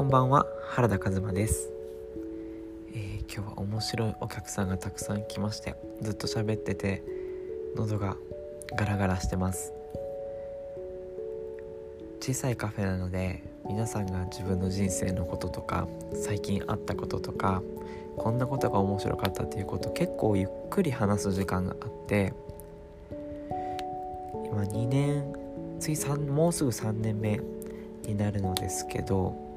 [0.00, 1.70] こんばんは原田和馬です、
[2.94, 7.02] えー、今日は面白いお客さんがたくさん来ましてずっと喋ってて
[7.76, 8.16] 喉が
[8.78, 9.74] ガラガラしてます。
[12.22, 17.62] 小さいカフェなので皆さんが自分の人生のこととか最近あったこととか
[18.16, 22.32] こんなことが面白かったっていうこと結構ゆっくり話す時間があって
[24.46, 25.30] 今2年
[25.78, 27.38] 次3もうすぐ3年目
[28.06, 29.49] になるのですけど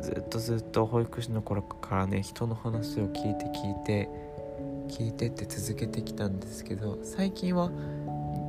[0.00, 4.08] ずっとずっと保育士の頃からね人の話を聞いて聞いて
[4.88, 7.70] 聞いてって続けてきたんですけど最近は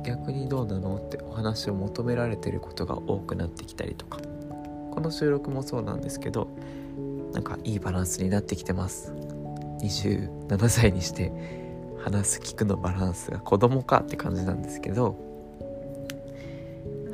[0.04, 4.20] 逆にどうなのってお話を求められてることが多くなってきたりとか
[4.92, 6.48] この収録もそうなんですけど
[7.32, 9.12] なんかいいバランスになってきてます。
[9.78, 11.32] 27歳にして
[12.02, 15.16] 話す聞くのバランスが子供かって感じなんですけど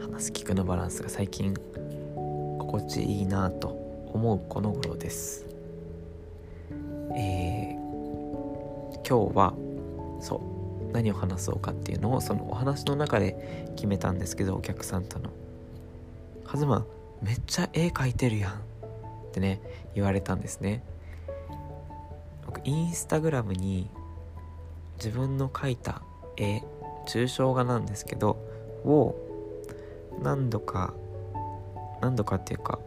[0.00, 1.54] 話す聞くのバランスが最近
[2.58, 3.83] 心地いいなと
[4.14, 5.44] 思うこの頃です。
[7.16, 7.78] えー、
[9.06, 9.54] 今日は
[10.20, 15.30] そう何を話そうかっていうのをそのお話の中で決めたんですけどお客さんとの
[16.46, 16.86] 「カズマ
[17.22, 18.56] めっちゃ絵描いてるやん」っ
[19.32, 19.60] てね
[19.94, 20.84] 言われたんですね。
[22.46, 23.90] 僕インスタグラムに
[24.98, 26.02] 自分の描いた
[26.36, 26.62] 絵
[27.06, 28.36] 抽象画なんですけど
[28.84, 29.16] を
[30.22, 30.94] 何度か
[32.00, 32.78] 何度かっていうか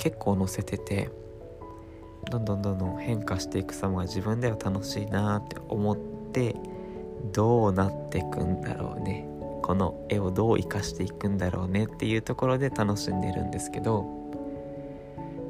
[0.00, 1.10] 結構載せてて
[2.30, 5.96] どんどんどんどん変化していく様が自分では楽しいなって思っ
[6.32, 6.56] て
[7.34, 9.28] どうなっていくんだろうね。
[9.62, 14.06] この絵をどう生かしていくんだろうねっていうところで楽しんでるんですけど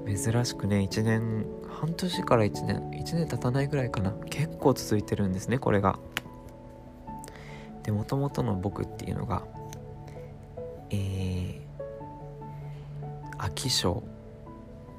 [0.04, 4.10] 珍しくね1年半年から1年1年経たないぐらいかな。
[4.30, 5.96] 結構続いてるんですねこれが。
[7.84, 9.44] でもともとの僕っていうのが
[10.90, 11.60] えー、
[13.38, 14.02] 飽き性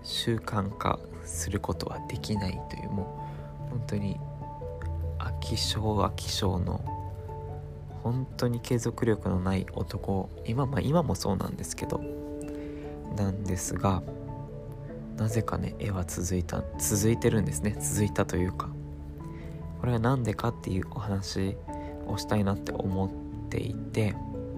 [0.04, 3.04] 習慣化することはできないというも
[3.68, 4.20] う本当に
[5.20, 6.84] 飽き性飽き性の
[8.04, 12.02] 本当に継続力のない男今,、まあ、今もそうなんですけど
[13.16, 14.02] なんですが
[15.18, 17.76] なぜかね絵は続いた続いてるんですね。
[17.80, 18.70] 続いたというか
[19.80, 21.56] これは何でかっていうお話
[22.08, 24.16] をしたいなって思っていて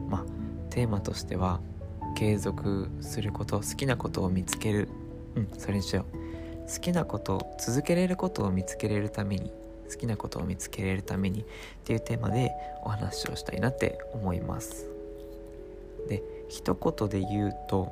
[0.09, 0.25] まあ
[0.69, 1.59] テーマとしては
[2.15, 4.87] 継続すること好きなことを見つける
[5.35, 5.47] うん。
[5.57, 6.23] それにしよう。
[6.71, 9.51] 好きなこと続けれることを見つけれるために
[9.89, 11.45] 好きなことを見つけれるためにっ
[11.83, 12.51] ていうテーマで
[12.83, 14.87] お話をしたいなって思います。
[16.07, 17.91] で一言で言うと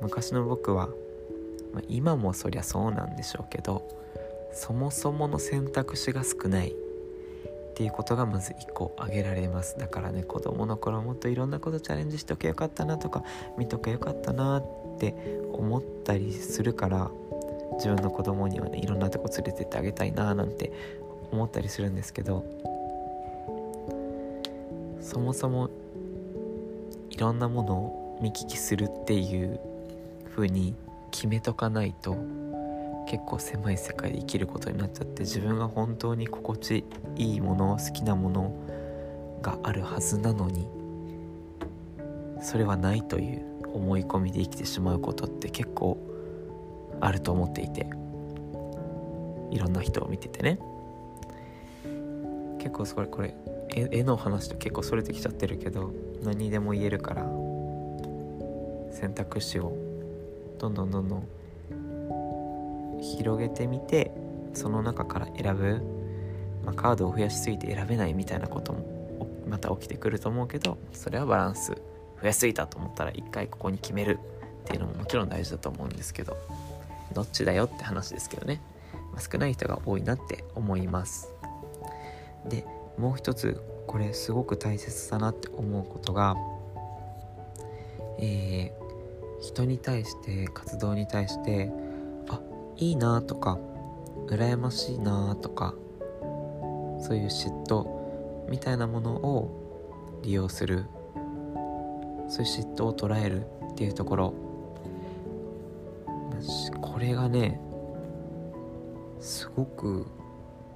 [0.00, 0.88] 昔の僕は、
[1.72, 3.86] まあ、今もそりゃそうなんでしょうけど
[4.52, 6.74] そもそもの選択肢が少ない。
[7.80, 9.78] っていうことがまず1個挙げられます。
[9.78, 13.24] だからね子供の頃もっといろんなことチャレンジしとけよかったなとか
[13.56, 15.14] 見とけよかったなって
[15.54, 17.10] 思ったりするから
[17.76, 20.70] 自分の子供にはねいろんなとこ連れてってあげたいななんて
[21.32, 22.44] 思ったりするんですけど
[25.00, 25.70] そもそも
[27.08, 29.58] いろんなものを見聞きするっていう
[30.36, 30.74] 風に
[31.12, 32.14] 決めとかないと
[33.10, 36.84] 結構狭い世界で生きることになっちゃって自分が本当に心地
[37.16, 38.54] いいもの好きなもの
[39.42, 40.68] があるはずなのに
[42.40, 45.98] それはないという思い込みで生きてしまうことって結構
[47.00, 47.90] あると思っていて
[49.50, 50.60] いろんな人を見ててね。
[52.60, 53.34] 結構それこれ
[53.74, 55.92] 絵の話と結構それてきちゃってるけど
[56.22, 57.22] 何でも言えるから
[58.92, 59.76] 選択肢を
[60.60, 61.39] どんどんどんどん
[63.00, 64.12] 広げてみて
[64.54, 65.82] その中から選ぶ、
[66.64, 71.72] まあ、カードを増やしすぎて選べないみたいなこともまた起きてくると思うけどそれはバランス
[72.20, 74.18] 増やしすぎたと思ったら一回ここに決める
[74.62, 76.36] っていうのももちろん大事だと思うんですけど
[77.12, 78.60] どっちだよって話ですけどね、
[79.12, 81.32] まあ、少ない人が多いなって思います。
[82.48, 82.64] で
[82.96, 86.36] もう一つこれすごく大切だなって思うことが
[88.20, 91.72] えー、人に対して活動に対して
[92.80, 93.58] いいなとか
[94.26, 95.74] 羨ましいなとか
[97.00, 97.86] そういう嫉妬
[98.48, 100.86] みたいなものを利用する
[102.28, 104.34] そういう嫉妬を捉えるっていうところ。
[106.80, 107.60] これがね
[109.20, 110.06] すごく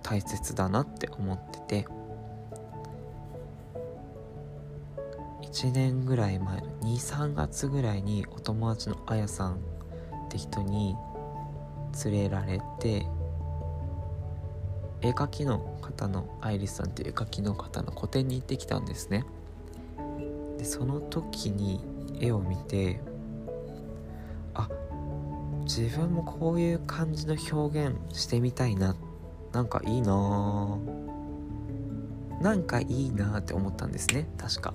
[0.02, 1.86] 大切だなって思ってて。
[5.42, 9.56] 1年ぐらい前23月ぐらいにお友達のあやさんっ
[10.28, 10.96] て人に
[12.04, 13.06] 連れられて
[15.00, 19.24] 絵描きの方のアイリスさんっていう絵描きの方の個展に行ってきたんですね。
[20.58, 21.80] でその時に
[22.20, 23.00] 絵を見て
[24.54, 24.68] あ
[25.64, 28.96] 自分もこういう感じの表現してみたいな
[29.52, 30.78] なんかいいな
[32.40, 34.74] なんかいいなって思ったんですね確か。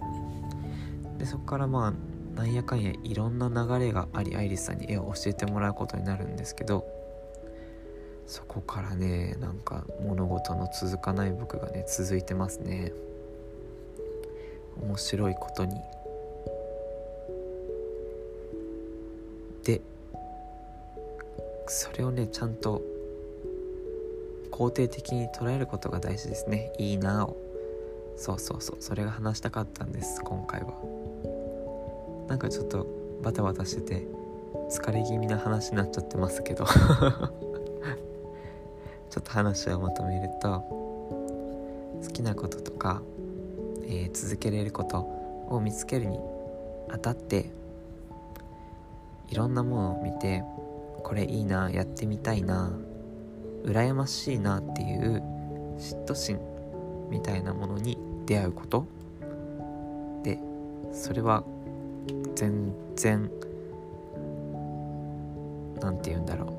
[1.18, 1.94] でそこからまあ
[2.36, 6.99] なんやかんやいろんな流れがありアイリスさんに絵を教えてもらうことになるんですけど
[8.30, 12.92] そこからねなんか物事の続かない僕がね続いてますね。
[14.80, 15.74] 面白いことに。
[19.64, 19.82] で
[21.68, 22.84] それをねちゃんと
[24.52, 26.72] 肯定的に捉えることが大事ですね。
[26.78, 27.36] いいなを。
[28.16, 28.76] そうそうそう。
[28.80, 30.68] それが話したかったんです今回は。
[32.28, 32.86] なんかちょっと
[33.24, 34.08] バタバタしてて
[34.70, 36.68] 疲れ気味な話になっちゃってますけど。
[39.20, 43.02] ょっと話をまとめると好きなこととか、
[43.84, 45.00] えー、続けれること
[45.50, 46.18] を見つけるに
[46.90, 47.52] あたって
[49.28, 50.44] いろんなものを見て
[51.04, 52.72] これいいなやってみたいな
[53.64, 55.22] 羨ましいなっていう
[55.78, 56.40] 嫉妬心
[57.10, 58.86] みたいなものに出会うこと。
[60.24, 60.40] で
[60.94, 61.44] それは
[62.36, 63.30] 全然
[65.82, 66.59] 何て言うんだろう。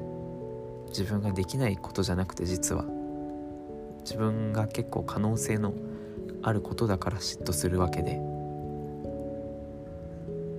[0.90, 2.84] 自分ができないことじゃなくて実は。
[4.02, 5.74] 自分が結構可能性の
[6.42, 8.20] あることだから嫉妬するわけで。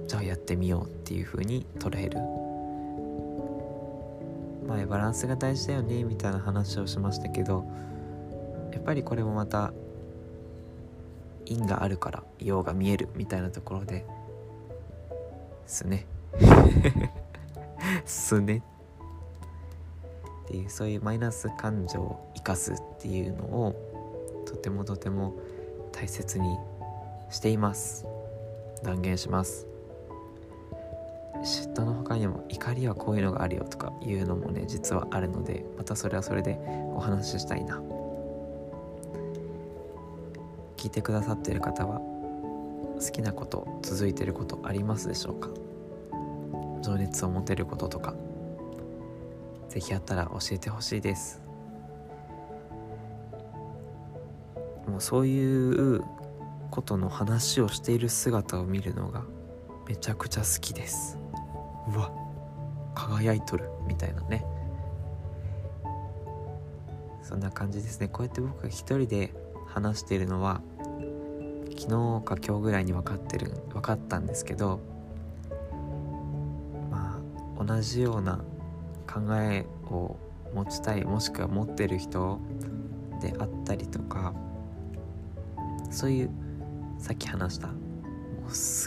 [0.07, 2.19] じゃあやってみようっていう風に捉える。
[4.67, 7.65] 前バランスが大事だよねみたいな話をしましたけど
[8.71, 9.73] やっぱりこれもまた
[11.45, 14.05] 因があるから陽が見えるみたいなところで
[15.65, 16.05] すね
[18.05, 18.63] すね。
[20.43, 23.75] っていうそういうマイナス感情を生かすっていうのを
[24.45, 25.35] とてもとても
[25.91, 26.57] 大切に
[27.29, 28.05] しています。
[28.83, 29.67] 断言します。
[31.43, 36.59] 嫉妬の他にも怒りはこういうのがあるよとかいうのもね実はあるのでまたそれはそれで
[36.93, 37.81] お話ししたいな。
[40.77, 45.49] 聞いてくださっている方は好きなこと続いてることありますでしょうか？
[46.81, 48.15] 情熱を持てることとか。
[49.71, 51.41] 是非あったら教えてほしいです。
[54.85, 56.03] もうそういう
[56.69, 59.23] ことの話をしている姿を見るのが
[59.87, 61.17] めちゃくちゃ好きです。
[61.93, 62.11] うわ。
[62.93, 64.45] 輝いとるみたいなね。
[67.23, 68.09] そんな感じですね。
[68.09, 69.33] こうやって僕が一人で
[69.67, 70.61] 話しているのは
[71.79, 74.81] 昨日か今日ぐらいに分かってる分かったんですけど
[76.91, 77.21] ま
[77.57, 78.43] あ同じような
[79.11, 80.17] 考えを
[80.53, 82.39] 持ちたいもしくは持ってる人
[83.21, 84.33] であったりとか
[85.89, 86.29] そういう
[86.99, 87.73] さっき話した好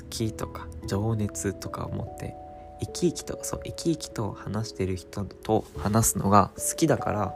[0.08, 2.34] きとか情熱とかを持って
[2.80, 7.34] 生き生きとそう生き生きと話してる人と話すのが好きだから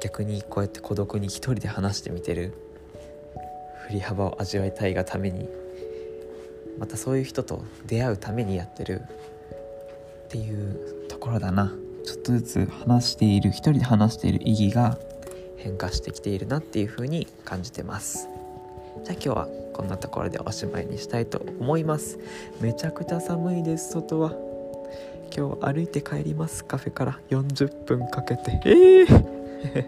[0.00, 2.54] 逆にこうやって孤独に一人で話してみてる
[3.86, 5.48] 振り幅を味わいたいがために
[6.78, 9.02] またそういう人と出会うためにやってる
[10.26, 11.74] っていうところだな。
[12.04, 14.96] ちょっとずつ話している一人で話している意義が
[15.56, 18.28] 変化してきているなっていう風に感じてます。
[19.04, 22.20] じゃあ今日はこんなところでおしまいにしたいと思います。
[22.60, 24.32] めちゃくちゃ寒いです外は。
[25.36, 27.18] 今日歩いて帰りますカフェから。
[27.30, 28.60] 40分かけて。
[28.64, 29.86] えー。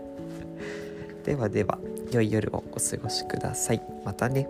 [1.25, 1.79] ではでは
[2.11, 3.83] 良い夜をお過ごしください。
[4.05, 4.49] またね。